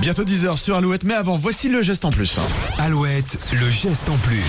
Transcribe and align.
Bientôt 0.00 0.22
10h 0.22 0.56
sur 0.56 0.76
Alouette, 0.76 1.02
mais 1.02 1.14
avant, 1.14 1.34
voici 1.34 1.68
le 1.68 1.82
geste 1.82 2.04
en 2.04 2.10
plus. 2.10 2.36
Alouette, 2.78 3.36
le 3.52 3.68
geste 3.68 4.08
en 4.08 4.16
plus. 4.18 4.44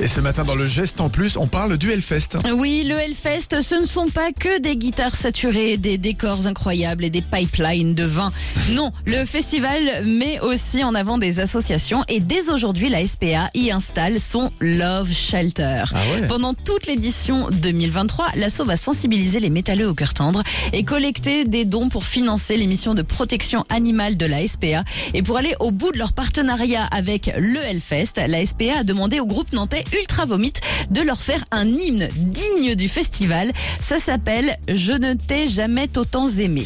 Et 0.00 0.06
ce 0.06 0.20
matin, 0.20 0.44
dans 0.44 0.54
le 0.54 0.64
geste 0.64 1.00
en 1.00 1.08
plus, 1.08 1.36
on 1.36 1.48
parle 1.48 1.76
du 1.76 1.90
Hellfest. 1.90 2.38
Oui, 2.54 2.84
le 2.86 2.94
Hellfest, 2.94 3.60
ce 3.62 3.74
ne 3.80 3.84
sont 3.84 4.06
pas 4.06 4.30
que 4.30 4.60
des 4.60 4.76
guitares 4.76 5.16
saturées, 5.16 5.76
des 5.76 5.98
décors 5.98 6.46
incroyables 6.46 7.04
et 7.04 7.10
des 7.10 7.20
pipelines 7.20 7.94
de 7.94 8.04
vin. 8.04 8.32
Non, 8.70 8.92
le 9.04 9.24
festival 9.24 10.04
met 10.06 10.38
aussi 10.38 10.84
en 10.84 10.94
avant 10.94 11.18
des 11.18 11.40
associations 11.40 12.04
et 12.06 12.20
dès 12.20 12.50
aujourd'hui, 12.50 12.88
la 12.88 13.04
SPA 13.04 13.50
y 13.54 13.72
installe 13.72 14.20
son 14.20 14.52
Love 14.60 15.12
Shelter. 15.12 15.82
Ah 15.92 15.98
ouais 16.14 16.28
Pendant 16.28 16.54
toute 16.54 16.86
l'édition 16.86 17.48
2023, 17.50 18.28
l'asso 18.36 18.64
va 18.64 18.76
sensibiliser 18.76 19.40
les 19.40 19.50
métalleux 19.50 19.88
au 19.88 19.94
cœur 19.94 20.14
tendre 20.14 20.44
et 20.72 20.84
collecter 20.84 21.44
des 21.44 21.64
dons 21.64 21.88
pour 21.88 22.04
financer 22.04 22.56
les 22.56 22.68
missions 22.68 22.94
de 22.94 23.02
protection 23.02 23.64
animale 23.68 24.16
de 24.16 24.26
la 24.26 24.46
SPA. 24.46 24.84
Et 25.14 25.22
pour 25.22 25.36
aller 25.36 25.54
au 25.60 25.70
bout 25.70 25.92
de 25.92 25.98
leur 25.98 26.12
partenariat 26.12 26.84
avec 26.84 27.32
le 27.36 27.58
Hellfest, 27.58 28.14
la 28.26 28.44
SPA 28.44 28.78
a 28.80 28.84
demandé 28.84 29.20
au 29.20 29.26
groupe 29.26 29.52
nantais 29.52 29.84
Ultra 29.98 30.24
Vomit 30.24 30.54
de 30.90 31.00
leur 31.00 31.20
faire 31.20 31.44
un 31.50 31.66
hymne 31.66 32.08
digne 32.16 32.74
du 32.74 32.88
festival. 32.88 33.52
Ça 33.80 33.98
s'appelle 33.98 34.56
Je 34.68 34.92
ne 34.92 35.14
t'ai 35.14 35.48
jamais 35.48 35.88
autant 35.96 36.28
aimé. 36.28 36.64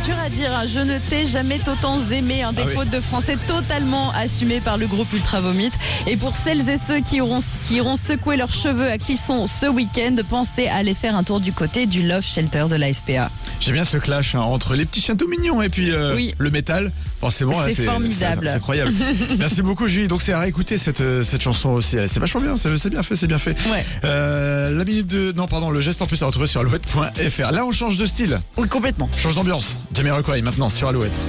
C'est 0.00 0.06
dur 0.12 0.18
à 0.20 0.28
dire, 0.28 0.52
hein. 0.56 0.64
je 0.66 0.78
ne 0.78 0.98
t'ai 0.98 1.26
jamais 1.26 1.58
autant 1.68 1.98
aimé, 2.10 2.42
un 2.42 2.52
des 2.52 2.62
Ah 2.62 2.66
oui. 2.68 2.74
fautes 2.74 2.90
de 2.90 3.00
français 3.00 3.36
totalement 3.46 4.10
assumé 4.12 4.60
par 4.60 4.78
le 4.78 4.86
groupe 4.86 5.12
Ultra 5.12 5.40
Vomit. 5.40 5.70
Et 6.06 6.16
pour 6.16 6.34
celles 6.34 6.68
et 6.68 6.78
ceux 6.78 7.00
qui 7.00 7.20
auront, 7.20 7.40
qui 7.64 7.76
iront 7.76 7.96
secouer 7.96 8.36
leurs 8.36 8.52
cheveux 8.52 8.88
à 8.90 8.98
Clisson 8.98 9.46
ce 9.46 9.66
week-end, 9.66 10.16
pensez 10.28 10.68
à 10.68 10.76
aller 10.76 10.94
faire 10.94 11.16
un 11.16 11.24
tour 11.24 11.40
du 11.40 11.52
côté 11.52 11.86
du 11.86 12.02
Love 12.06 12.24
Shelter 12.24 12.66
de 12.70 12.76
la 12.76 12.92
SPA. 12.92 13.30
J'aime 13.60 13.74
bien 13.74 13.84
ce 13.84 13.96
clash 13.96 14.34
hein, 14.34 14.40
entre 14.40 14.74
les 14.76 14.86
petits 14.86 15.00
chiens 15.00 15.16
tout 15.16 15.26
mignons 15.28 15.60
et 15.62 15.68
puis 15.68 15.90
euh, 15.90 16.14
Oui. 16.14 16.34
le 16.38 16.50
métal. 16.50 16.92
Forcément, 17.20 17.60
là, 17.60 17.66
C'est 17.74 17.84
formidable. 17.84 18.46
C'est 18.48 18.54
incroyable. 18.56 18.92
Merci 19.38 19.62
beaucoup, 19.62 19.88
Julie. 19.88 20.06
Donc, 20.06 20.22
c'est 20.22 20.32
à 20.32 20.38
réécouter 20.40 20.78
cette, 20.78 21.00
euh, 21.00 21.24
cette 21.24 21.42
chanson 21.42 21.70
aussi. 21.70 21.96
C'est 22.06 22.20
vachement 22.20 22.40
bien. 22.40 22.56
C'est 22.56 22.88
bien 22.90 23.02
fait, 23.02 23.16
c'est 23.16 23.26
bien 23.26 23.40
fait. 23.40 23.56
Ouais. 23.70 23.84
Euh, 24.04 24.70
la 24.70 24.84
minute 24.84 25.08
de. 25.08 25.32
Non, 25.32 25.46
pardon, 25.48 25.70
le 25.70 25.80
geste 25.80 26.00
en 26.00 26.06
plus 26.06 26.22
à 26.22 26.26
retrouver 26.26 26.46
sur 26.46 26.60
alouette.fr. 26.60 27.52
Là, 27.52 27.64
on 27.66 27.72
change 27.72 27.98
de 27.98 28.06
style, 28.06 28.40
Oui, 28.56 28.68
complètement. 28.68 29.08
change 29.16 29.34
d'ambiance. 29.34 29.78
Jamie 29.92 30.10
Rockway 30.10 30.40
maintenant 30.42 30.68
sur 30.70 30.86
Alouette. 30.88 31.24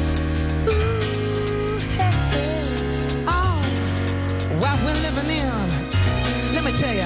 Oh, 3.28 3.32
what 4.60 4.78
we're 4.86 4.94
living 5.02 5.40
in. 5.42 6.54
Let 6.54 6.62
me 6.64 6.72
tell 6.78 6.96
ya. 6.96 7.06